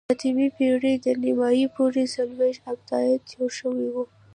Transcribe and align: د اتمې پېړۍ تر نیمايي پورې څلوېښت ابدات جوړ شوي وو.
د 0.07 0.11
اتمې 0.13 0.47
پېړۍ 0.57 0.95
تر 1.05 1.15
نیمايي 1.25 1.65
پورې 1.75 2.03
څلوېښت 2.15 2.61
ابدات 2.71 3.19
جوړ 3.31 3.49
شوي 3.59 3.87
وو. 3.93 4.03